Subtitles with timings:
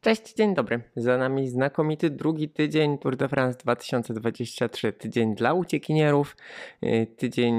[0.00, 0.80] Cześć, dzień dobry.
[0.96, 4.92] Za nami znakomity drugi tydzień Tour de France 2023.
[4.92, 6.36] Tydzień dla uciekinierów,
[6.82, 7.54] y, tydzień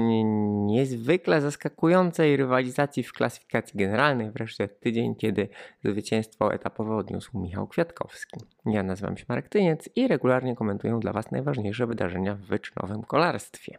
[0.66, 5.48] niezwykle zaskakującej rywalizacji w klasyfikacji generalnej, wreszcie tydzień, kiedy
[5.84, 8.40] zwycięstwo etapowe odniósł Michał Kwiatkowski.
[8.66, 13.78] Ja nazywam się Marek Tyniec i regularnie komentuję dla Was najważniejsze wydarzenia w wyczynowym kolarstwie.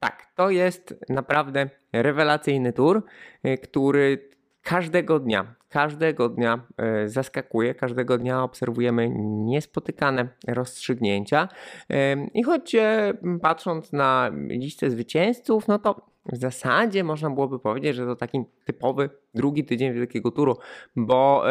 [0.00, 3.02] Tak, to jest naprawdę rewelacyjny tour,
[3.46, 4.37] y, który
[4.68, 11.48] każdego dnia, każdego dnia e, zaskakuje, każdego dnia obserwujemy niespotykane rozstrzygnięcia.
[11.90, 17.96] E, I choć e, patrząc na listę zwycięzców, no to w zasadzie można byłoby powiedzieć,
[17.96, 20.56] że to taki typowy drugi tydzień wielkiego turu,
[20.96, 21.44] bo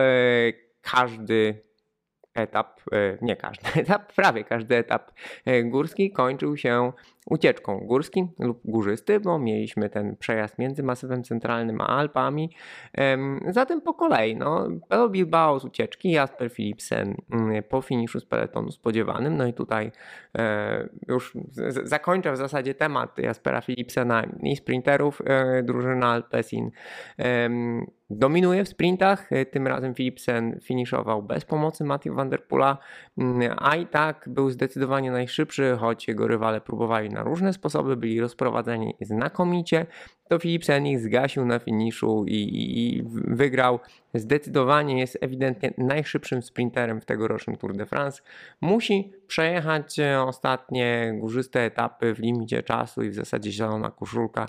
[0.81, 1.62] każdy
[2.34, 2.81] etap,
[3.21, 5.12] nie każdy etap, prawie każdy etap
[5.63, 6.91] górski kończył się
[7.30, 12.49] ucieczką górskim lub górzysty, bo mieliśmy ten przejazd między Masywem Centralnym a Alpami.
[13.48, 18.71] Zatem po kolei, no, Pelo Bilbao z ucieczki, Jasper Philipsen mm, po finiszu z peletonu
[18.71, 19.91] spodziewanym, no i tutaj
[20.38, 21.34] e, już
[21.84, 26.71] zakończę w zasadzie temat Jaspera Philipsena i sprinterów e, drużyna Alpesin
[28.10, 29.32] dominuje w sprintach.
[29.32, 32.77] E, tym razem Philipsen finiszował bez pomocy Matthew Van Der Poola,
[33.18, 38.21] mm, a i tak był zdecydowanie najszybszy, choć jego rywale próbowali na różne sposoby, byli
[38.21, 39.85] rozprowadzani znakomicie,
[40.29, 43.79] to Philipsen ich zgasił na finiszu i, i, wygrał.
[44.13, 48.21] Zdecydowanie jest ewidentnie najszybszym sprinterem w tegorocznym Tour de France.
[48.62, 54.45] Musi przejechać ostatnie górzyste etapy w limicie czasu i w zasadzie zielona koszulka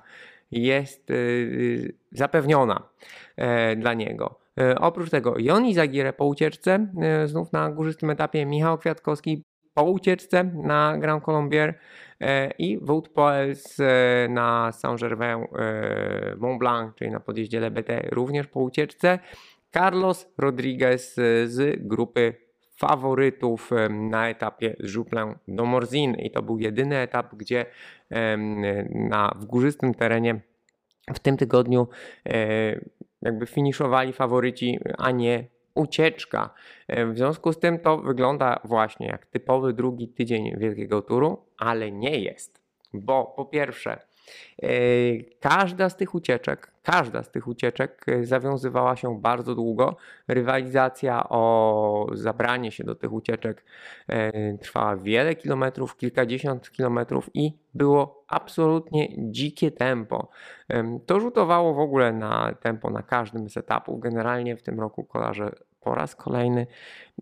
[0.51, 2.89] jest yy, zapewniona
[3.37, 3.45] yy,
[3.77, 4.39] dla niego.
[4.77, 6.87] Oprócz tego Joni Zagierę po ucieczce,
[7.25, 9.45] znów na górzystym etapie Michał Kwiatkowski
[9.79, 11.79] po ucieczce na Grand Colombier
[12.21, 18.47] e, i Wout Poels e, na Saint-Germain e, Mont Blanc, czyli na podjeździe LBT również
[18.47, 19.19] po ucieczce.
[19.75, 22.35] Carlos Rodriguez z grupy
[22.77, 27.67] faworytów na etapie Żuplę do Morzin i to był jedyny etap, gdzie
[28.91, 30.41] na, w górzystym terenie
[31.15, 31.89] w tym tygodniu
[33.23, 35.45] jakby finiszowali faworyci, a nie
[35.79, 36.51] ucieczka.
[36.89, 41.93] E, w związku z tym to wygląda właśnie jak typowy drugi tydzień wielkiego turu, ale
[41.93, 42.61] nie jest.
[42.95, 43.99] Bo po pierwsze,
[44.63, 44.69] e,
[45.41, 49.97] każda z tych ucieczek, każda z tych ucieczek e, zawiązywała się bardzo długo.
[50.29, 53.65] Rywalizacja o zabranie się do tych ucieczek
[54.61, 60.29] trwała wiele kilometrów, kilkadziesiąt kilometrów i było absolutnie dzikie tempo.
[61.07, 64.01] To rzutowało w ogóle na tempo na każdym z etapów.
[64.01, 65.51] Generalnie w tym roku kolarze
[65.81, 66.67] po raz kolejny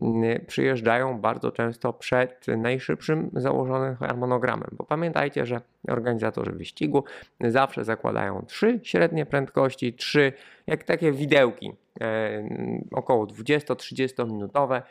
[0.03, 7.05] mm, przyjeżdżają bardzo często przed najszybszym założonym harmonogramem, bo pamiętajcie, że organizatorzy wyścigu
[7.41, 10.33] zawsze zakładają trzy średnie prędkości, trzy
[10.67, 12.49] jak takie widełki, e,
[12.93, 14.83] około 20-30 minutowe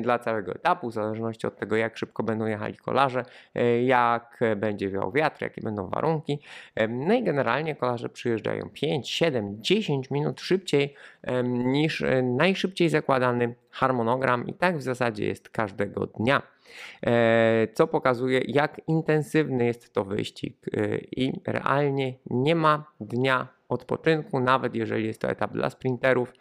[0.00, 4.88] dla całego etapu, w zależności od tego, jak szybko będą jechali kolarze, e, jak będzie
[4.88, 6.38] wiał wiatr, jakie będą warunki.
[6.74, 10.94] E, no i generalnie kolarze przyjeżdżają 5, 7, 10 minut szybciej
[11.44, 16.42] niż najszybciej zakładany harmonogram i tak w zasadzie jest każdego dnia
[17.74, 20.66] co pokazuje, jak intensywny jest to wyścig
[21.16, 26.32] i realnie nie ma dnia odpoczynku, nawet jeżeli jest to etap dla sprinterów,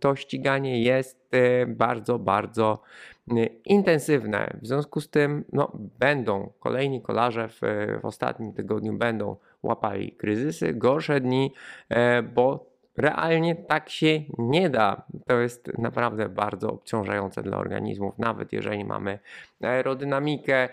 [0.00, 2.82] to ściganie jest e, bardzo, bardzo
[3.30, 4.56] e, intensywne.
[4.62, 7.60] W związku z tym no, będą kolejni kolarze w,
[8.02, 11.52] w ostatnim tygodniu będą łapali kryzysy, gorsze dni,
[11.88, 15.02] e, bo realnie tak się nie da.
[15.26, 19.18] To jest naprawdę bardzo obciążające dla organizmów, nawet jeżeli mamy
[19.62, 20.68] aerodynamikę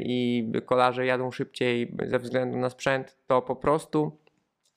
[0.00, 4.18] i kolarze jadą szybciej ze względu na sprzęt, to po prostu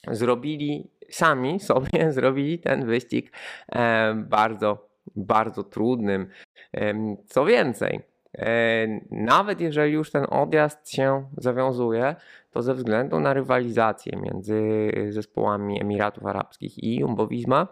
[0.07, 3.31] zrobili sami sobie, zrobili ten wyścig
[3.71, 6.27] e, bardzo, bardzo trudnym.
[6.73, 7.99] E, co więcej,
[8.37, 12.15] e, nawet jeżeli już ten odjazd się zawiązuje,
[12.51, 14.61] to ze względu na rywalizację między
[15.09, 17.67] zespołami Emiratów Arabskich i Jumbo Visma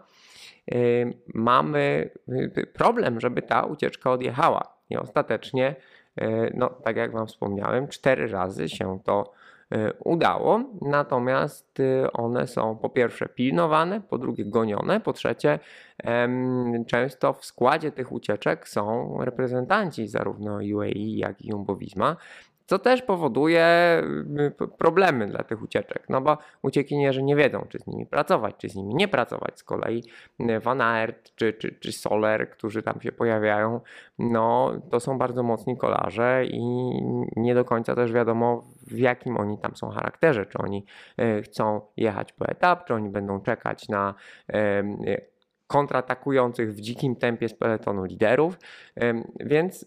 [1.34, 2.10] mamy
[2.72, 4.78] problem, żeby ta ucieczka odjechała.
[4.90, 5.76] I ostatecznie,
[6.54, 9.47] no, tak jak Wam wspomniałem, cztery razy się to E,
[10.04, 15.58] udało, natomiast y, one są po pierwsze pilnowane, po drugie gonione, po trzecie
[16.86, 22.16] często w składzie tych ucieczek są reprezentanci zarówno UAE jak i Jumbo Visma,
[22.68, 23.66] co też powoduje
[24.60, 28.68] y, problemy dla tych ucieczek, no bo uciekinierzy nie wiedzą, czy z nimi pracować, czy
[28.68, 29.58] z nimi nie pracować.
[29.58, 30.02] Z kolei
[30.40, 33.80] y, Van Aert czy, czy, czy Soler, którzy tam się pojawiają,
[34.18, 36.62] no to są bardzo mocni kolarze i
[37.36, 40.84] nie do końca też wiadomo, w jakim oni tam są charakterze, czy oni
[41.20, 44.14] y, chcą jechać po etap, czy oni będą czekać na
[45.66, 48.58] kontratakujących w dzikim tempie z peletonu liderów,
[49.40, 49.86] więc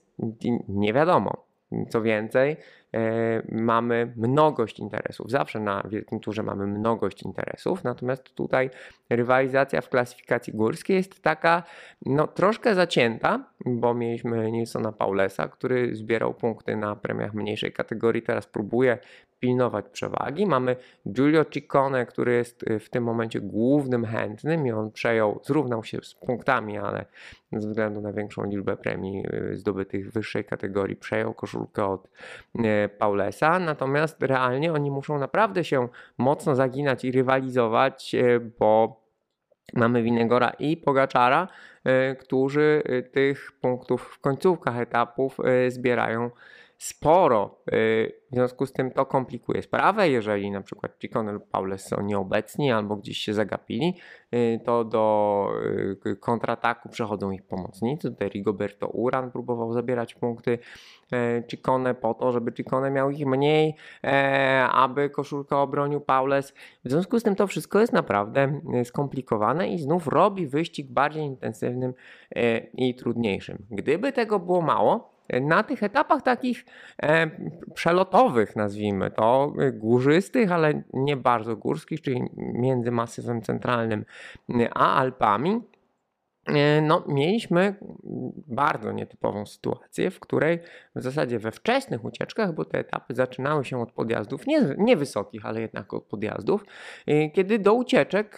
[0.68, 1.51] nie wiadomo.
[1.90, 2.58] Co więcej,
[2.94, 5.32] E, mamy mnogość interesów.
[5.32, 8.70] Zawsze na Wielkim Turze mamy mnogość interesów, natomiast tutaj
[9.10, 11.64] rywalizacja w klasyfikacji górskiej jest taka
[12.06, 18.48] no, troszkę zacięta, bo mieliśmy Nilsona Paulesa, który zbierał punkty na premiach mniejszej kategorii, teraz
[18.48, 18.98] próbuje
[19.42, 20.46] pilnować przewagi.
[20.46, 20.76] Mamy
[21.08, 25.98] Giulio Ciccone, który jest y, w tym momencie głównym chętnym i on przejął, zrównał się
[26.04, 27.06] z punktami, ale
[27.52, 32.08] ze względu na większą liczbę premii y, zdobytych w wyższej kategorii przejął koszulkę od
[32.56, 33.60] y, Paulesa.
[33.60, 35.88] Natomiast realnie oni muszą naprawdę się
[36.18, 38.16] mocno zaginać i rywalizować,
[38.60, 39.02] bo
[39.74, 41.48] mamy Winegora i Pogaczara,
[42.20, 45.38] którzy tych punktów w końcówkach etapów
[45.68, 46.30] zbierają
[46.82, 47.56] sporo.
[47.74, 50.10] Y, w związku z tym to komplikuje sprawę.
[50.10, 53.98] Jeżeli na przykład Ciccone lub Paules są nieobecni albo gdzieś się zagapili,
[54.36, 55.48] y, to do
[56.06, 58.12] y, kontrataku przechodzą ich pomocnicy.
[58.12, 60.60] Tutaj Rigoberto Uran próbował zabierać punkty
[61.48, 66.54] Ciccone po to, żeby Ciccone miał ich mniej, e, aby koszulkę obronił Paules.
[66.86, 71.94] W związku z tym to wszystko jest naprawdę skomplikowane i znów robi wyścig bardziej intensywnym
[72.74, 73.66] i trudniejszym.
[73.72, 75.11] Gdyby tego było mało,
[75.42, 76.66] na tych etapach takich
[77.04, 77.32] e,
[77.74, 84.06] przelotowych, nazwijmy to, górzystych, ale nie bardzo górskich, czyli między masywem centralnym
[84.74, 85.62] a Alpami,
[86.46, 87.76] e, no, mieliśmy
[88.48, 90.60] bardzo nietypową sytuację, w której
[90.96, 95.62] w zasadzie we wczesnych ucieczkach, bo te etapy zaczynały się od podjazdów, nie, niewysokich, ale
[95.62, 96.66] jednak od podjazdów,
[97.08, 98.38] e, kiedy do ucieczek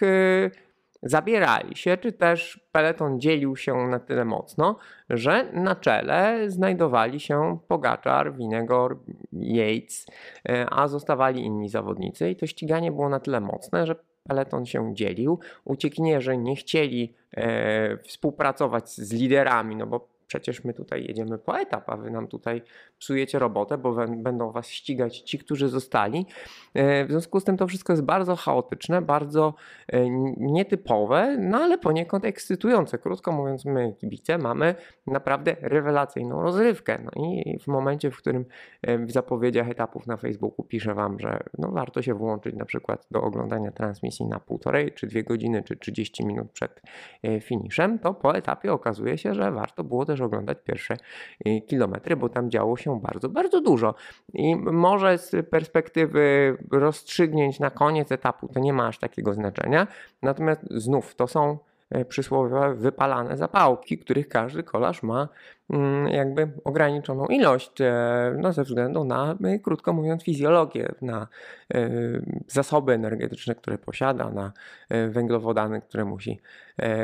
[1.03, 4.77] zabierali się, czy też peleton dzielił się na tyle mocno,
[5.09, 8.97] że na czele znajdowali się Pogaczar, Winegor,
[9.33, 10.05] Yates,
[10.49, 14.95] e, a zostawali inni zawodnicy i to ściganie było na tyle mocne, że peleton się
[14.95, 15.39] dzielił.
[15.65, 21.89] Uciekinierzy nie chcieli e, współpracować z liderami, no bo przecież my tutaj jedziemy po etap,
[21.89, 22.61] a wy nam tutaj
[22.99, 26.25] psujecie robotę, bo będą was ścigać ci, którzy zostali.
[26.73, 29.53] E, w związku z tym to wszystko jest bardzo chaotyczne, bardzo
[29.87, 32.97] e, nietypowe, no ale poniekąd ekscytujące.
[32.97, 34.75] Krótko mówiąc, my kibice mamy
[35.07, 36.99] naprawdę rewelacyjną rozrywkę.
[37.03, 38.45] No i w momencie, w którym
[38.81, 43.07] e, w zapowiedziach etapów na Facebooku piszę wam, że no warto się włączyć na przykład
[43.11, 46.81] do oglądania transmisji na półtorej, czy dwie godziny, czy 30 minut przed
[47.41, 50.97] finiszem, to po etapie okazuje się, że warto było też oglądać pierwsze
[51.47, 53.95] y, kilometry, bo tam działo się bardzo, bardzo dużo.
[54.33, 59.87] I może z perspektywy rozstrzygnięć na koniec etapu to nie ma aż takiego znaczenia,
[60.21, 61.57] natomiast znów to są
[62.09, 65.29] przysłowiowe wypalane zapałki, których każdy kolarz ma
[65.69, 71.27] Mm, jakby ograniczoną ilość, e, no ze względu na, e, krótko mówiąc, fizjologię, na
[71.73, 71.89] e,
[72.47, 74.53] zasoby energetyczne, które posiada, na
[75.09, 76.39] węglowodany, które musi,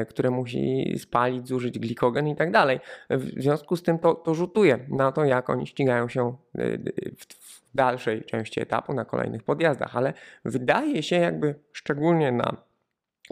[0.09, 2.79] które musi spalić, zużyć glikogen i tak dalej.
[3.09, 7.75] W związku z tym to, to rzutuje na to, jak oni ścigają się w, w
[7.75, 10.13] dalszej części etapu, na kolejnych podjazdach, ale
[10.45, 12.68] wydaje się jakby szczególnie na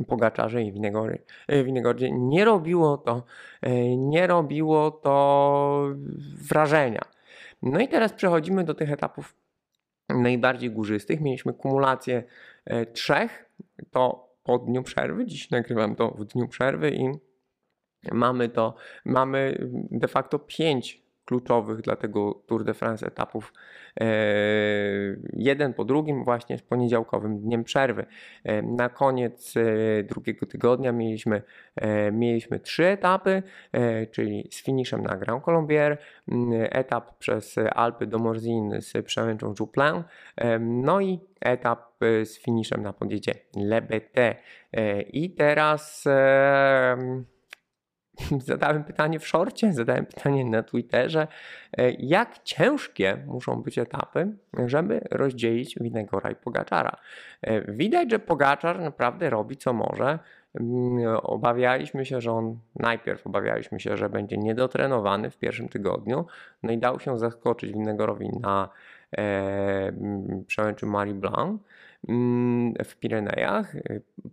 [0.05, 3.23] Pogaczarze i Winegory, e, Winegordzie nie robiło to,
[3.61, 5.87] e, nie robiło to
[6.49, 7.01] wrażenia.
[7.61, 9.35] No i teraz przechodzimy do tych etapów
[10.09, 11.21] najbardziej górzystych.
[11.21, 12.23] Mieliśmy kumulację
[12.65, 13.49] e, trzech,
[13.91, 15.25] to po dniu przerwy.
[15.25, 17.11] Dziś nagrywam to w dniu przerwy i
[18.11, 23.53] mamy to, mamy de facto pięć kluczowych dla tego Tour de France etapów
[23.99, 24.05] e,
[25.33, 28.05] jeden po drugim właśnie z poniedziałkowym dniem przerwy.
[28.43, 31.41] E, na koniec e, drugiego tygodnia mieliśmy,
[32.11, 33.43] mieliśmy trzy etapy,
[34.11, 35.97] czyli z finiszem na Grand Colombier,
[36.69, 40.03] etap przez Alpy do Morzin z przełęczą Jouplin,
[40.59, 41.93] no i etap
[42.23, 43.81] z finiszem na podjeździe Le
[45.13, 46.03] I teraz
[48.45, 51.27] zadałem pytanie w szorcie, zadałem pytanie na Twitterze,
[51.77, 56.97] e, jak ciężkie muszą być etapy, żeby rozdzielić Winegora i Pogaczara.
[57.41, 60.19] E, widać, że Pogaczar naprawdę robi co może.
[60.59, 66.25] Mm, obawialiśmy się, że on najpierw obawialiśmy się, że będzie niedotrenowany w pierwszym tygodniu,
[66.63, 68.69] no i dał się zaskoczyć Winegorowi na
[69.17, 69.21] e,
[69.87, 71.61] mm, przełęczy Marie Blanc
[72.09, 73.75] mm, w Pirenejach.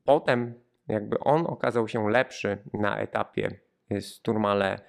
[0.04, 0.54] Potem
[0.88, 4.80] jakby on okazał się lepszy na etapie z Turmale,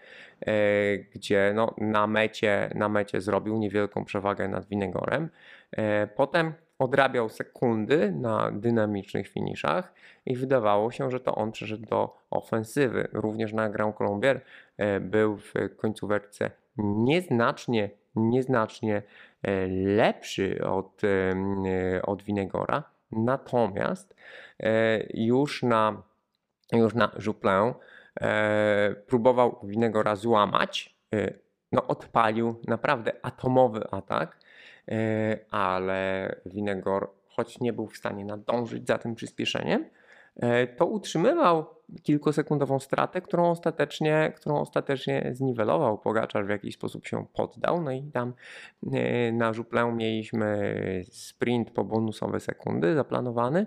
[0.41, 5.29] e, gdzie no, na, mecie, na mecie zrobił niewielką przewagę nad Winegorem.
[5.71, 9.93] E, potem odrabiał sekundy na dynamicznych finiszach
[10.25, 13.07] i wydawało się, że to on przeszedł do ofensywy.
[13.13, 14.41] Również na Grand Colombier
[14.77, 19.01] e, był w końcówce nieznacznie, nieznacznie
[19.69, 21.01] lepszy od,
[22.03, 22.83] od Winegora.
[23.11, 24.15] Natomiast
[25.13, 26.03] już na
[26.71, 27.73] już na Jouplin, e,
[29.07, 31.34] próbował Winegora złamać, e,
[31.72, 34.39] no odpalił naprawdę atomowy atak,
[34.88, 39.86] e, ale Winegor, choć nie był w stanie nadążyć za tym przyspieszeniem,
[40.36, 45.98] e, to utrzymywał kilkusekundową stratę, którą ostatecznie, którą ostatecznie zniwelował.
[45.98, 48.34] Pogaczar w jakiś sposób się poddał, no i tam
[48.94, 50.74] e, na żuplę mieliśmy
[51.12, 53.65] sprint po bonusowe sekundy zaplanowany,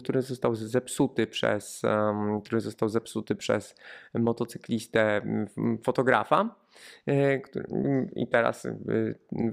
[0.00, 1.82] który został zepsuty przez,
[2.44, 3.74] który został zepsuty przez
[4.14, 5.20] motocyklistę
[5.84, 6.56] fotografa.
[7.08, 7.40] E,
[8.16, 8.68] I teraz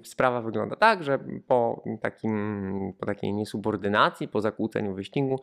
[0.03, 5.39] sprawa wygląda tak, że po, takim, po takiej niesubordynacji, po zakłóceniu wyścigu,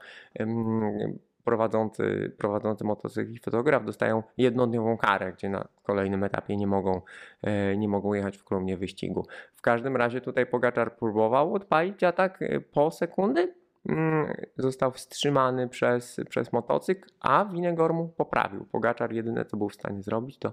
[1.45, 7.01] prowadzący, prowadzący motocykl i fotograf dostają jednodniową karę, gdzie na kolejnym etapie nie mogą,
[7.43, 9.27] e, nie mogą jechać w kolumnie wyścigu.
[9.53, 13.55] W każdym razie tutaj Pogaczar próbował odpalić atak e, po sekundy,
[13.89, 18.65] mm, został wstrzymany przez, przez motocykl, a Winegor mu poprawił.
[18.65, 20.53] Pogaczar jedyne co był w stanie zrobić to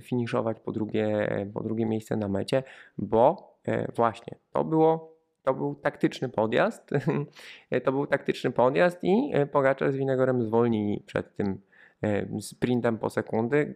[0.00, 2.62] finiszować po drugie, po drugie miejsce na mecie,
[2.98, 5.13] bo e, właśnie to było
[5.44, 6.90] to był taktyczny podjazd.
[7.84, 11.60] to był taktyczny podjazd i e, Pogaczar z Winegorem zwolnili przed tym
[12.02, 13.74] e, sprintem po sekundy.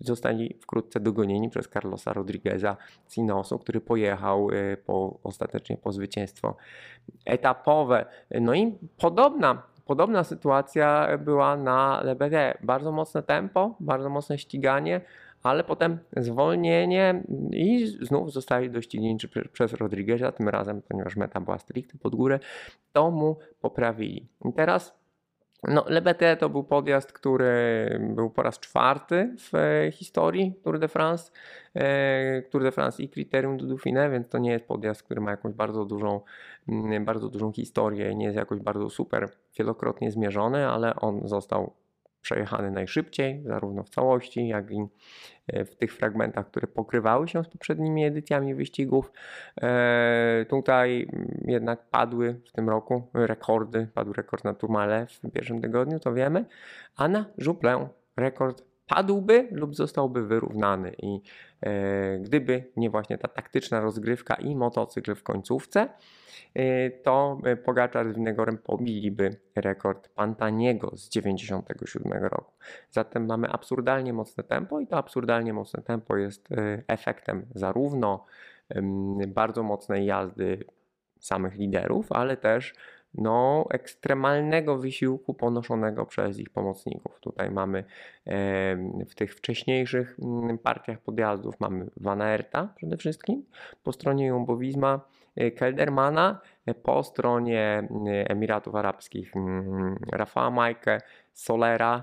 [0.00, 2.76] Zostali wkrótce dogonieni przez Carlosa Rodrigueza
[3.06, 6.56] z Inosu, który pojechał e, po, ostatecznie po zwycięstwo
[7.26, 8.06] etapowe.
[8.40, 12.58] No i podobna Podobna sytuacja była na LBD.
[12.62, 15.00] Bardzo mocne tempo, bardzo mocne ściganie,
[15.46, 17.22] ale potem zwolnienie
[17.52, 22.38] i znów zostali doścignięci przez Rodrigueza, tym razem, ponieważ meta była stricte pod górę,
[22.92, 24.28] to mu poprawili.
[24.44, 24.98] I teraz
[25.62, 27.44] no, LBT to był podjazd, który
[28.14, 29.52] był po raz czwarty w
[29.92, 31.32] historii Tour de France,
[31.74, 35.30] e, Tour de France i Criterium du Dauphiné, więc to nie jest podjazd, który ma
[35.30, 36.20] jakąś bardzo dużą,
[36.68, 41.72] mm, bardzo dużą historię, nie jest jakoś bardzo super wielokrotnie zmierzony, ale on został
[42.26, 44.86] przejechany najszybciej, zarówno w całości, jak i
[45.46, 49.12] e, w tych fragmentach, które pokrywały się z poprzednimi edycjami wyścigów.
[49.62, 51.08] E, tutaj
[51.44, 56.44] jednak padły w tym roku rekordy, padł rekord na Tourmalet w pierwszym tygodniu, to wiemy,
[56.96, 61.20] a na Jouplin rekord padłby lub zostałby wyrównany i
[61.60, 65.88] e, gdyby nie właśnie ta taktyczna rozgrywka i motocykl w końcówce,
[66.54, 72.52] e, to Pogaczar z Winegorem pobiliby rekord Pantaniego z 97 roku.
[72.90, 78.24] Zatem mamy absurdalnie mocne tempo i to absurdalnie mocne tempo jest e, efektem zarówno
[79.28, 80.64] bardzo mocnej jazdy
[81.20, 82.74] samych liderów, ale też
[83.18, 87.20] no, ekstremalnego wysiłku ponoszonego przez ich pomocników.
[87.20, 87.84] Tutaj mamy
[89.08, 93.44] w tych wcześniejszych mm, partiach podjazdów mamy Van Aerta przede wszystkim,
[93.84, 95.00] po stronie Jumbowizma
[95.56, 96.40] Keldermana,
[96.74, 101.00] po stronie e, Emiratów Arabskich mm, Rafała Majkę,
[101.32, 102.00] Solera,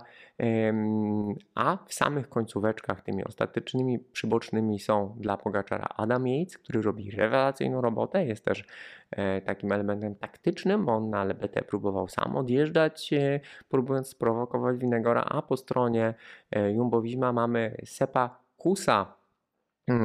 [1.55, 7.81] a w samych końcóweczkach tymi ostatecznymi przybocznymi są dla Pogaczara Adam Yates, który robi rewelacyjną
[7.81, 8.65] robotę, jest też
[9.11, 15.41] e, takim elementem taktycznym, on na LBT próbował sam odjeżdżać, e, próbując sprowokować Winegora, a
[15.41, 16.13] po stronie
[16.73, 19.13] Jumbo Visma mamy Sepa Kusa,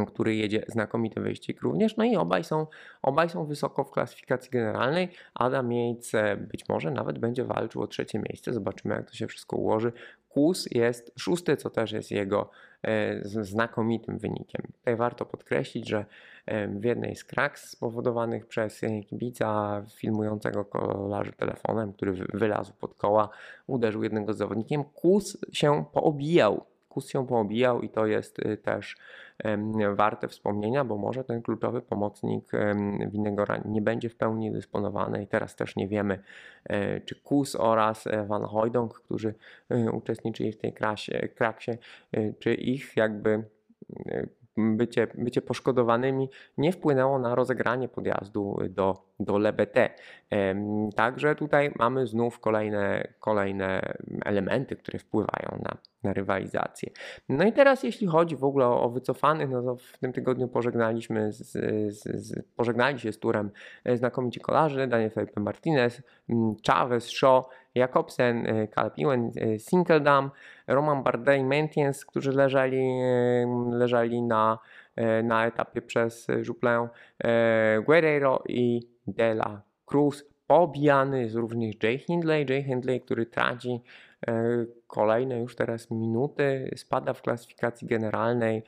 [0.06, 1.97] który jedzie znakomity wyścig również.
[1.97, 2.66] No i obaj są,
[3.02, 5.08] obaj są wysoko w klasyfikacji generalnej.
[5.35, 8.52] Adam Yates być może nawet będzie walczył o trzecie miejsce.
[8.52, 9.92] Zobaczymy, jak to się wszystko ułoży.
[10.28, 12.50] Kus jest szósty, co też jest jego
[12.82, 14.62] e, znakomitym wynikiem.
[14.73, 16.04] Tutaj warto podkreślić, że
[16.47, 23.28] e, w jednej z kraks spowodowanych przez kibica filmującego kolarzy telefonem, który wylazł pod koła,
[23.66, 26.64] uderzył jednego z zawodnikiem, Kus się poobijał
[26.98, 28.96] Kus się poobijał i to jest y, też
[29.94, 32.50] warte wspomnienia, bo może ten kluczowy pomocnik
[33.06, 36.22] Winegora nie będzie w pełni dysponowany i teraz też nie wiemy,
[36.64, 39.34] e, czy Kus oraz e, Van Hooydonk, którzy
[39.68, 41.72] e, uczestniczyli w tej krasie, kraksie,
[42.38, 43.44] czy ich jakby
[44.58, 49.90] bycie, bycie poszkodowanymi nie wpłynęło na rozegranie podjazdu do, do LBT.
[50.96, 56.90] Także tutaj mamy znów kolejne, kolejne elementy, które wpływają na, na rywalizację.
[57.28, 61.32] No i teraz jeśli chodzi w ogóle o, wycofanych, no to w tym tygodniu pożegnaliśmy
[61.32, 61.52] z,
[61.94, 63.50] z, z, pożegnali się z turem
[63.84, 66.02] e, znakomici kolarzy, Daniel Felipe Martinez,
[66.66, 67.44] Chavez, Shaw,
[67.75, 68.68] Jakobsen, e,
[68.99, 70.30] Ewan, e, Sinkeldam,
[70.66, 73.00] Roman Bardet i Mentiens, którzy leżeli,
[73.73, 74.58] leżeli na,
[75.25, 76.88] na etapie przez Juplę,
[77.87, 80.25] Guerrero i De La Cruz.
[80.47, 83.80] Pobijany jest również Jay Hindley, Jay Hindley, który traci
[84.88, 88.62] kolejne już teraz minuty, spada w klasyfikacji generalnej.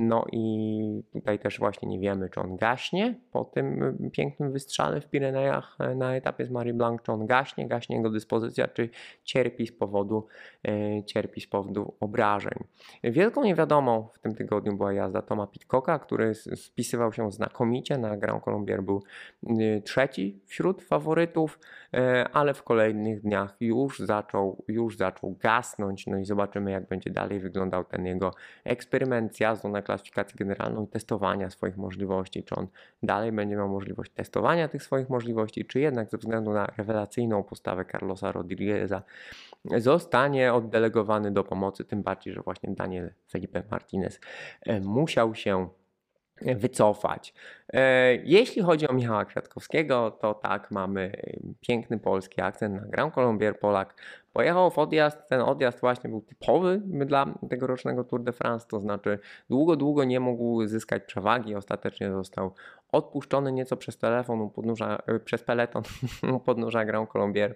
[0.00, 5.08] No i tutaj też właśnie nie wiemy, czy on gaśnie po tym pięknym wystrzale w
[5.08, 8.88] Pirenejach e, na etapie z Marie Blanc, czy on gaśnie, gaśnie jego dyspozycja, czy
[9.24, 10.26] cierpi z powodu,
[10.68, 12.58] e, cierpi z powodu obrażeń.
[13.04, 18.44] Wielką niewiadomą w tym tygodniu była jazda Toma Pitcocka, który spisywał się znakomicie na Grand
[18.44, 19.02] Colombier, był
[19.50, 21.58] y, trzeci wśród faworytów,
[21.94, 27.10] e, ale w kolejnych dniach już zaczął, już zaczął gasnąć, no i zobaczymy jak będzie
[27.10, 32.54] dalej wyglądał ten jego eksperyment z jazdą na klasyfikację generalną i testowania swoich możliwości, czy
[32.54, 32.66] on
[33.02, 37.84] dalej będzie miał możliwość testowania tych swoich możliwości, czy jednak ze względu na rewelacyjną postawę
[37.84, 39.02] Carlosa Rodrigueza
[39.76, 44.20] zostanie oddelegowany do pomocy, tym bardziej, że właśnie Daniel Felipe Martinez
[44.62, 45.68] e, musiał się
[46.56, 47.34] wycofać.
[47.72, 51.12] E, jeśli chodzi o Michała Kwiatkowskiego, to tak, mamy
[51.60, 53.94] piękny polski akcent na Grand Colombier Polak.
[54.32, 59.18] Pojechał w odjazd, ten odjazd właśnie był typowy dla tegorocznego Tour de France, to znaczy
[59.50, 62.54] długo, długo nie mógł zyskać przewagi, ostatecznie został
[62.92, 65.82] odpuszczony nieco przez telefon podnóża, e, przez peleton
[66.46, 67.54] podnóża Grand Colombier.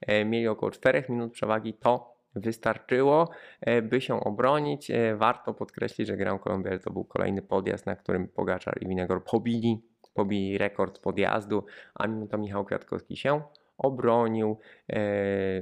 [0.00, 4.90] E, mieli około 4 minut przewagi, to wystarczyło, e, by się obronić.
[4.90, 9.24] E, warto podkreślić, że Grand Colombier to był kolejny podjazd, na którym Pogaczar i Winegor
[9.24, 9.82] pobili,
[10.14, 11.64] pobili rekord podjazdu,
[11.94, 13.42] a mimo to Michał Kwiatkowski się
[13.78, 14.58] obronił.
[14.92, 14.98] E,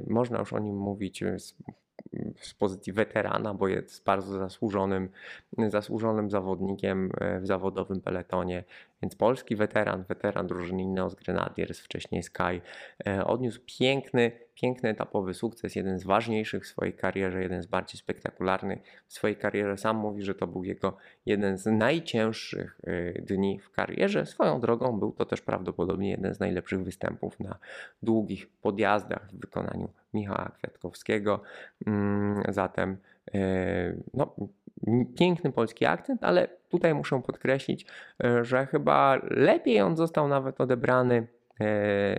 [0.06, 1.54] można już o nim mówić z,
[2.36, 5.08] z pozycji weterana, bo jest bardzo zasłużonym,
[5.68, 7.10] zasłużonym zawodnikiem
[7.40, 8.64] w zawodowym peletonie.
[9.02, 12.60] Więc polski weteran, weteran drużyny Ineos Grenadiers, wcześniej Sky,
[13.24, 18.78] odniósł piękny piękny etapowy sukces, jeden z ważniejszych w swojej karierze, jeden z bardziej spektakularnych
[19.06, 19.76] w swojej karierze.
[19.76, 24.26] Sam mówi, że to był jego jeden z najcięższych y, dni w karierze.
[24.26, 27.58] Swoją drogą był to też prawdopodobnie jeden z najlepszych występów na
[28.02, 31.42] długich podjazdach w wykonaniu Michała Kwiatkowskiego.
[31.86, 32.96] Mm, zatem
[33.34, 34.34] y, no,
[35.18, 37.86] piękny polski akcent, ale tutaj muszę podkreślić,
[38.24, 41.41] y, że chyba lepiej on został nawet odebrany E,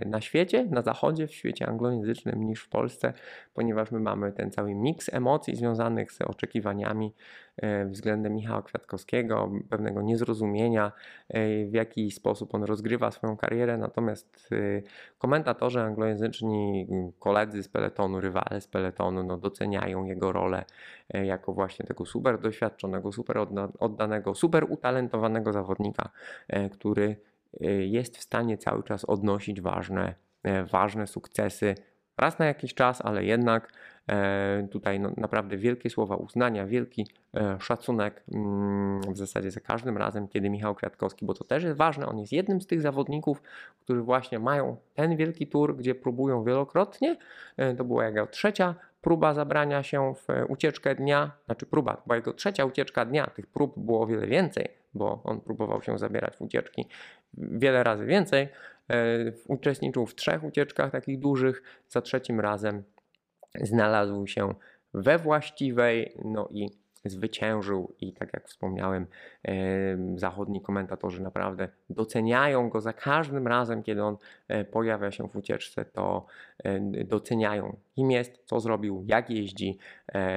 [0.06, 3.12] na świecie, na zachodzie, w świecie anglojęzycznym niż w Polsce,
[3.54, 7.14] ponieważ my mamy ten cały miks emocji związanych z oczekiwaniami
[7.56, 10.92] e, względem Michała Kwiatkowskiego, pewnego niezrozumienia,
[11.28, 13.78] e, w jaki sposób on rozgrywa swoją karierę.
[13.78, 14.50] Natomiast
[15.18, 16.86] komentatorzy anglojęzyczni,
[17.18, 20.64] koledzy z peletonu, rywale z peletonu, no, doceniają jego rolę
[21.24, 23.38] jako właśnie tego super doświadczonego, super
[23.78, 26.08] oddanego, super utalentowanego zawodnika,
[26.72, 27.16] który
[27.86, 31.74] jest w stanie cały czas odnosić ważne, e, ważne sukcesy.
[32.18, 33.72] Raz na jakiś czas, ale jednak
[34.08, 39.98] e, tutaj no, naprawdę wielkie słowa uznania, wielki e, szacunek mm, w zasadzie za każdym
[39.98, 43.42] razem, kiedy Michał Kwiatkowski, bo to też jest ważne, on jest jednym z tych zawodników,
[43.80, 47.16] którzy właśnie mają ten wielki tour, gdzie próbują wielokrotnie.
[47.76, 52.64] To była jego trzecia próba zabrania się w ucieczkę dnia, znaczy próba, była jego trzecia
[52.64, 56.88] ucieczka dnia, tych prób było o wiele więcej, bo on próbował się zabierać w ucieczki
[57.38, 58.48] wiele razy więcej.
[58.90, 58.96] E,
[59.48, 62.82] uczestniczył w trzech ucieczkach takich dużych, za trzecim razem
[63.60, 64.54] znalazł się
[64.94, 66.68] we właściwej, no i
[67.04, 69.06] zwyciężył i tak jak wspomniałem,
[69.44, 69.54] e,
[70.16, 74.16] zachodni komentatorzy naprawdę doceniają go za każdym razem, kiedy on
[74.48, 76.26] e, pojawia się w ucieczce, to
[77.04, 79.78] doceniają kim jest, co zrobił, jak jeździ,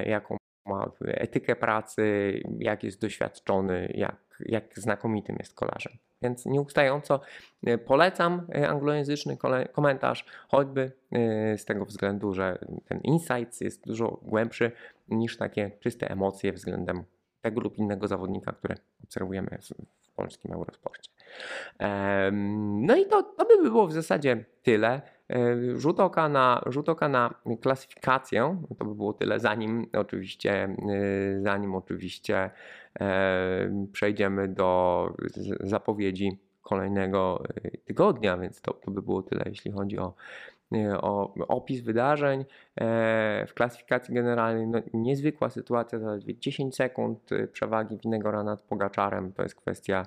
[0.05, 5.93] jaką ma etykę pracy, jak jest doświadczony, jak, jak znakomitym jest kolarzem.
[6.21, 7.19] Więc nieustająco
[7.65, 9.37] e, polecam e, anglojęzyczny
[9.71, 14.71] komentarz, choćby e, z tego względu, że ten insight jest dużo głębszy
[15.07, 17.03] niż takie czyste emocje względem
[17.41, 19.57] tego lub innego zawodnika, które obserwujemy
[20.01, 21.11] w polskim Eurosporcie.
[22.71, 25.01] No i to, to by było w zasadzie tyle.
[25.75, 30.75] Rzut oka, na, rzut oka na klasyfikację, to by było tyle, zanim oczywiście,
[31.43, 32.49] zanim oczywiście
[33.91, 35.13] przejdziemy do
[35.59, 37.43] zapowiedzi kolejnego
[37.85, 40.13] tygodnia, więc to, to by było tyle, jeśli chodzi o,
[41.01, 42.45] o opis wydarzeń.
[42.75, 49.33] E, w klasyfikacji generalnej no, niezwykła sytuacja, zaledwie 10 sekund y, przewagi Winegora nad Pogaczarem.
[49.33, 50.05] To jest kwestia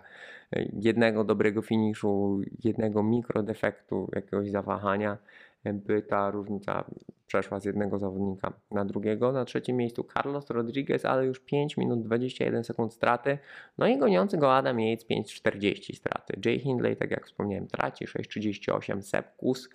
[0.73, 5.19] jednego dobrego finiszu, jednego mikrodefektu, jakiegoś zawahania
[5.65, 6.85] by ta różnica
[7.31, 9.33] przeszła z jednego zawodnika na drugiego.
[9.33, 13.39] Na trzecim miejscu Carlos Rodriguez, ale już 5 minut 21 sekund straty.
[13.79, 16.41] No i goniący go Adam Yates 5.40 straty.
[16.45, 19.03] Jay Hindley, tak jak wspomniałem, traci 6.38.
[19.03, 19.69] Sepp Kus,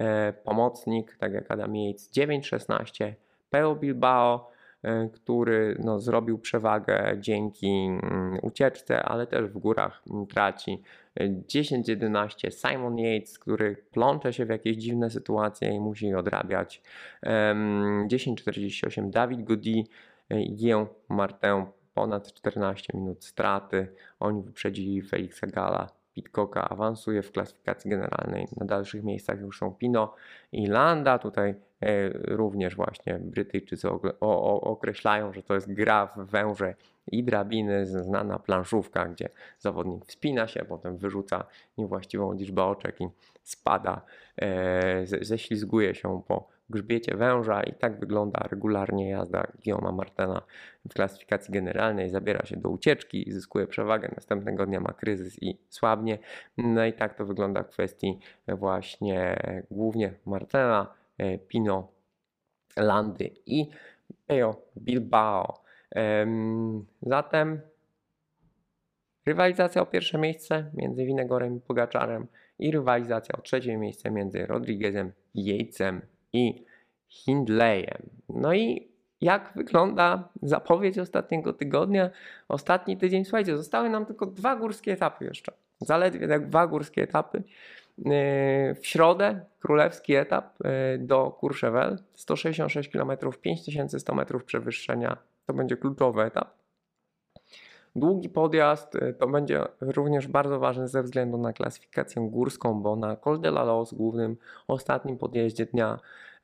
[0.00, 3.12] e, pomocnik, tak jak Adam Yates 9.16.
[3.50, 4.50] Peo Bilbao
[4.82, 10.82] e, który no, zrobił przewagę dzięki mm, ucieczce, ale też w górach mm, traci.
[11.18, 16.82] 10-11 Simon Yates, który plącze się w jakieś dziwne sytuacje i musi odrabiać.
[17.22, 19.84] 10-48 David Goody,
[20.30, 23.88] Guillaume Martin ponad 14 minut straty.
[24.20, 28.48] Oni wyprzedzili Felixa Gala Pitcocka awansuje w klasyfikacji generalnej.
[28.56, 30.14] Na dalszych miejscach już są Pino
[30.52, 31.18] i Landa.
[31.18, 33.88] Tutaj e, również właśnie Brytyjczycy
[34.60, 36.74] określają, że to jest gra w węże
[37.12, 39.28] i drabiny, znana planszówka, gdzie
[39.58, 41.44] zawodnik wspina się, potem wyrzuca
[41.78, 43.08] niewłaściwą liczbę oczek i
[43.42, 44.00] spada,
[44.36, 50.42] e, ześlizguje się po grzbiecie węża i tak wygląda regularnie jazda Guillaume'a Martena
[50.90, 52.10] w klasyfikacji generalnej.
[52.10, 56.18] Zabiera się do ucieczki, zyskuje przewagę, następnego dnia ma kryzys i słabnie.
[56.56, 59.36] No i tak to wygląda w kwestii właśnie
[59.70, 61.88] głównie Martena, e, Pino,
[62.76, 63.68] Landy i
[64.26, 65.62] Peo Bilbao.
[67.02, 67.60] Zatem
[69.26, 72.26] rywalizacja o pierwsze miejsce między Winegorem i Pogaczarem
[72.58, 76.00] i rywalizacja o trzecie miejsce między Rodriguezem i Yatesem
[76.38, 76.64] i
[77.08, 78.02] Hindleyem.
[78.28, 78.88] No i
[79.20, 82.10] jak wygląda zapowiedź ostatniego tygodnia?
[82.48, 85.52] Ostatni tydzień, słuchajcie, zostały nam tylko dwa górskie etapy jeszcze.
[85.80, 87.42] Zaledwie tak dwa górskie etapy.
[87.98, 88.04] Yy,
[88.74, 93.10] w środę królewski etap yy, do Courchevel, 166 km,
[93.42, 95.16] 5100 metrów przewyższenia.
[95.46, 96.57] To będzie kluczowy etap.
[97.98, 103.16] Długi podjazd yy, to będzie również bardzo ważny ze względu na klasyfikację górską, bo na
[103.16, 105.98] Col de la Los, głównym ostatnim podjeździe dnia,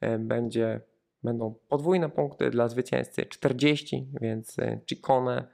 [0.05, 0.81] E, będzie,
[1.23, 5.47] będą podwójne punkty dla zwycięzcy 40, więc e, Ciccone,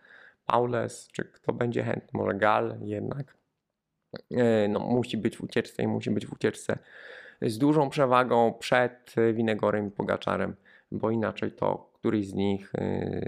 [0.46, 3.40] Paules, czy kto będzie chętny, może Gal jednak
[4.68, 6.78] no, musi być w ucieczce i musi być w ucieczce
[7.42, 10.56] z dużą przewagą przed Winegorem i Pogaczarem,
[10.92, 12.72] bo inaczej to któryś z nich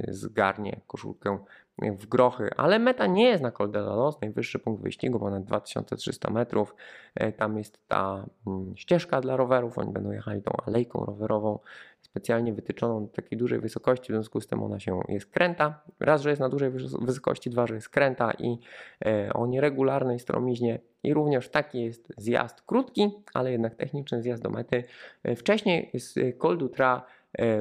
[0.08, 1.38] zgarnie koszulkę
[1.78, 5.44] w grochy, ale meta nie jest na Col de la Los, najwyższy punkt wyścigu, ponad
[5.44, 6.74] 2300 metrów.
[7.14, 11.58] E, tam jest ta mm, ścieżka dla rowerów, oni będą jechali tą alejką rowerową,
[12.00, 15.82] specjalnie wytyczoną do takiej dużej wysokości, w związku z tym ona się jest kręta.
[16.00, 18.58] Raz, że jest na dużej wysokości, dwa, że jest kręta i
[19.06, 24.50] e, o nieregularnej stromiźnie i również taki jest zjazd krótki, ale jednak techniczny zjazd do
[24.50, 24.85] mety.
[25.22, 27.00] E, wcześniej z Col d'Utra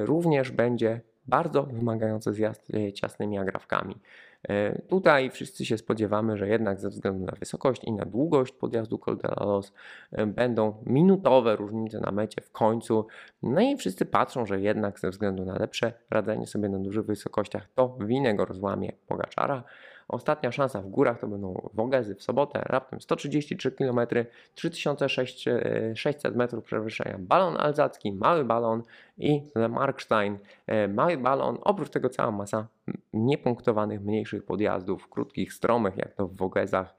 [0.04, 3.94] również będzie bardzo wymagający zjazd e, ciasnymi agrafkami.
[4.48, 8.98] E, tutaj wszyscy się spodziewamy, że jednak ze względu na wysokość i na długość podjazdu
[8.98, 9.72] Col de la Los
[10.12, 13.06] e, będą minutowe różnice na mecie w końcu.
[13.42, 17.68] No i wszyscy patrzą, że jednak ze względu na lepsze radzenie sobie na dużych wysokościach
[17.74, 19.64] to winnego rozłamie Pogaczara.
[20.08, 24.00] Ostatnia szansa w górach to będą Wogezy w sobotę, raptem 133 km,
[24.54, 27.16] 3600 metrów przewyższenia.
[27.18, 28.82] Balon alzacki, mały balon
[29.18, 31.58] i Markstein, e, mały balon.
[31.62, 32.66] Oprócz tego cała masa
[33.12, 36.94] niepunktowanych, mniejszych podjazdów, krótkich, stromych, jak to w Wogezach.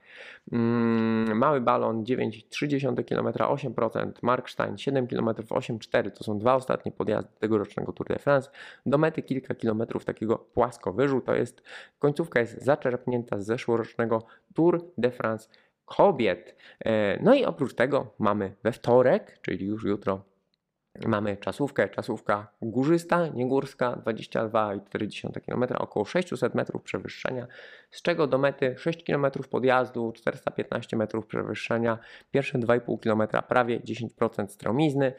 [0.52, 7.32] Mm, mały balon 9,3 km 8%, Markstein 7 km 8,4 to są dwa ostatnie podjazdy
[7.40, 8.50] tegorocznego Tour de France.
[8.86, 11.64] Do mety kilka kilometrów takiego płaskowyżu, to jest
[12.00, 15.50] końcówka jest zaczerpnięta z zeszłorocznego Tour de France
[15.86, 16.56] kobiet.
[16.86, 20.33] E, no i oprócz tego mamy we wtorek, czyli już jutro
[21.06, 27.48] Mamy czasówkę, czasówka górzysta, niegórska, 22,4 km, około 600 metrów przewyższenia,
[27.92, 31.98] z czego do mety 6 km podjazdu, 415 metrów przewyższenia,
[32.32, 35.14] pierwsze 2,5 km prawie 10% stromizny.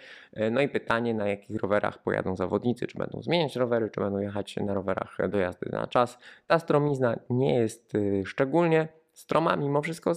[0.51, 4.57] No i pytanie, na jakich rowerach pojadą zawodnicy, czy będą zmieniać rowery, czy będą jechać
[4.57, 6.19] na rowerach do jazdy na czas.
[6.47, 10.13] Ta stromizna nie jest y, szczególnie stroma, mimo wszystko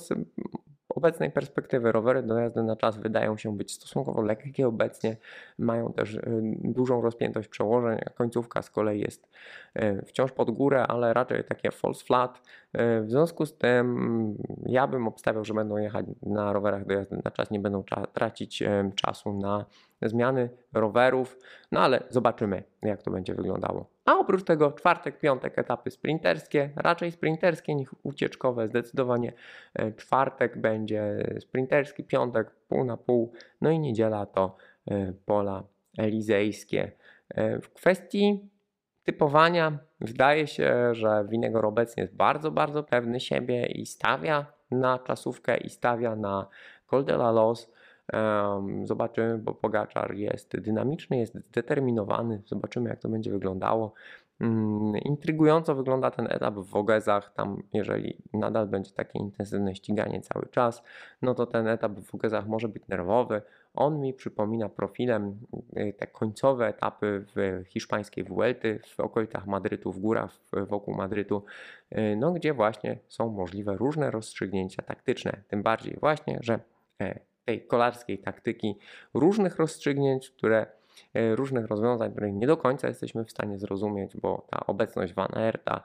[0.98, 5.18] obecnej perspektywy rowery do jazdy na czas wydają się być stosunkowo lekkie obecnie,
[5.60, 6.22] mają też y,
[6.64, 9.30] dużą rozpiętość przełożeń, a końcówka z kolei jest
[9.76, 12.38] y, wciąż pod górę, ale raczej takie false flat.
[12.38, 17.22] Y, w związku z tym ja bym obstawiał, że będą jechać na rowerach do jazdy
[17.26, 17.84] na czas, nie będą
[18.14, 18.64] tracić
[18.96, 19.66] czasu na
[20.02, 21.38] zmiany rowerów,
[21.72, 23.90] no ale zobaczymy jak to będzie wyglądało.
[24.06, 28.68] A oprócz tego czwartek, piątek etapy sprinterskie, raczej sprinterskie niż ucieczkowe.
[28.68, 29.34] Zdecydowanie
[29.74, 34.56] e, czwartek będzie sprinterski, piątek pół na pół, no i niedziela to
[34.88, 35.64] e, pola
[35.98, 36.92] elizejskie.
[37.30, 38.50] E, w kwestii
[39.04, 45.58] typowania wydaje się, że Winegor obecnie jest bardzo, bardzo pewny siebie i stawia na czasówkę
[45.58, 46.48] i stawia na
[46.88, 47.72] Col de la Los.
[48.84, 52.42] Zobaczymy, bo Pogaczar jest dynamiczny, jest zdeterminowany.
[52.46, 53.94] Zobaczymy, jak to będzie wyglądało.
[54.42, 57.34] Mm, Intrygująco wygląda ten etap w Wogezach.
[57.34, 60.84] Tam, jeżeli nadal będzie takie intensywne ściganie cały czas,
[61.22, 63.42] no to ten etap w Wogezach może być nerwowy.
[63.74, 65.40] On mi przypomina profilem
[65.78, 71.44] y, te końcowe etapy w hiszpańskiej Vuelty, w okolicach Madrytu, w górach wokół Madrytu,
[71.92, 75.44] y, no gdzie właśnie są możliwe różne rozstrzygnięcia taktyczne.
[75.48, 76.60] Tym bardziej właśnie, że
[77.02, 78.76] e, tej kolarskiej taktyki,
[79.14, 80.66] różnych rozstrzygnięć, które
[81.14, 85.30] e, różnych rozwiązań, których nie do końca jesteśmy w stanie zrozumieć, bo ta obecność Van
[85.34, 85.84] Aerta,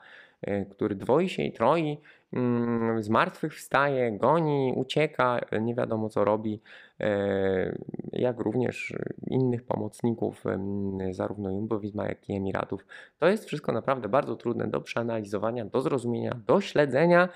[0.71, 1.97] który dwoi się i troi,
[2.33, 6.61] mm, z martwych wstaje, goni, ucieka, e, nie wiadomo co robi,
[6.99, 7.77] e,
[8.11, 8.93] jak również
[9.27, 12.85] innych pomocników, em, zarówno Jumbo-Visma, jak i Emiratów.
[13.19, 17.29] To jest wszystko naprawdę bardzo trudne do przeanalizowania, do zrozumienia, do śledzenia.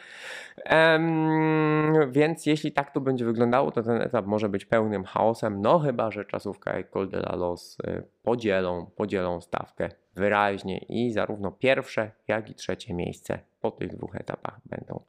[2.10, 6.12] Więc jeśli tak to będzie wyglądało, to ten etap może być pełnym chaosem, no chyba,
[6.12, 7.78] że czasówka i Col de la Los
[8.24, 14.60] podzielą, podzielą stawkę wyraźnie i zarówno pierwsze, jak i trzecie miejsce po tych dwóch etapach
[14.66, 15.02] będą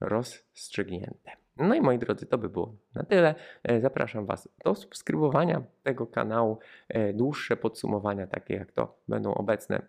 [0.00, 1.30] rozstrzygnięte.
[1.56, 3.34] No i moi drodzy, to by było na tyle.
[3.64, 6.58] E, Zapraszam Was do subskrybowania tego kanału.
[6.88, 9.82] E, Dłuższe podsumowania, takie jak to, będą obecne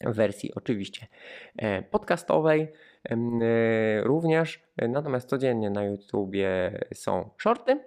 [0.00, 1.06] w wersji oczywiście
[1.56, 2.72] e, podcastowej
[4.02, 4.62] również.
[4.88, 7.80] Natomiast codziennie na YouTubie są shorty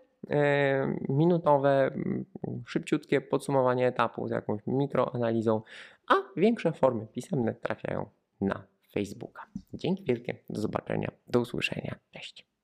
[1.10, 1.92] minutowe,
[2.66, 5.62] szybciutkie podsumowanie etapu z jakąś mikroanalizą,
[6.08, 8.10] a większe formy pisemne trafiają
[8.42, 9.46] na Facebooka.
[9.74, 12.57] Dzięki wielkie, do zobaczenia, do usłyszenia, cześć.